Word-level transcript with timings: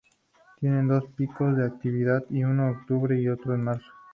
Tiene 0.59 0.83
dos 0.91 1.05
picos 1.15 1.55
de 1.55 1.63
actividad, 1.63 2.23
uno 2.31 2.51
en 2.53 2.59
octubre 2.75 3.21
y 3.21 3.27
otro 3.29 3.53
en 3.53 3.65
marzo. 3.65 3.91